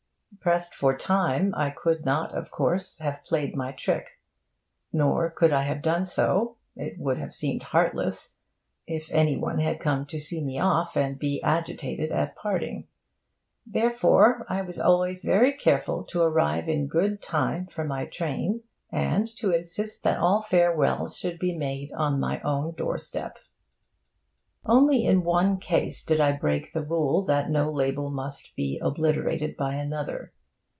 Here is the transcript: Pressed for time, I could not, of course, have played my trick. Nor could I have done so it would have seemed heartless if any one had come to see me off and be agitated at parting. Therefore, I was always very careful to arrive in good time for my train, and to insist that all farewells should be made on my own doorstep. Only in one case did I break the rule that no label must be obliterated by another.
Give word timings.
Pressed 0.39 0.73
for 0.73 0.97
time, 0.97 1.53
I 1.55 1.69
could 1.69 2.03
not, 2.03 2.33
of 2.33 2.49
course, 2.49 2.97
have 2.97 3.23
played 3.25 3.55
my 3.55 3.73
trick. 3.73 4.19
Nor 4.91 5.29
could 5.29 5.53
I 5.53 5.65
have 5.65 5.83
done 5.83 6.03
so 6.03 6.57
it 6.75 6.97
would 6.97 7.19
have 7.19 7.31
seemed 7.31 7.61
heartless 7.61 8.39
if 8.87 9.11
any 9.11 9.37
one 9.37 9.59
had 9.59 9.79
come 9.79 10.07
to 10.07 10.19
see 10.19 10.43
me 10.43 10.57
off 10.57 10.97
and 10.97 11.19
be 11.19 11.43
agitated 11.43 12.11
at 12.11 12.35
parting. 12.35 12.87
Therefore, 13.67 14.47
I 14.49 14.63
was 14.63 14.79
always 14.79 15.23
very 15.23 15.53
careful 15.53 16.03
to 16.05 16.23
arrive 16.23 16.67
in 16.67 16.87
good 16.87 17.21
time 17.21 17.67
for 17.67 17.83
my 17.83 18.05
train, 18.05 18.63
and 18.91 19.27
to 19.37 19.51
insist 19.53 20.01
that 20.05 20.19
all 20.19 20.41
farewells 20.41 21.15
should 21.17 21.37
be 21.37 21.55
made 21.55 21.91
on 21.91 22.19
my 22.21 22.41
own 22.41 22.71
doorstep. 22.73 23.37
Only 24.63 25.05
in 25.05 25.23
one 25.23 25.57
case 25.57 26.03
did 26.05 26.19
I 26.19 26.33
break 26.33 26.71
the 26.71 26.83
rule 26.85 27.23
that 27.25 27.49
no 27.49 27.71
label 27.71 28.11
must 28.11 28.55
be 28.55 28.77
obliterated 28.79 29.57
by 29.57 29.73
another. 29.73 30.33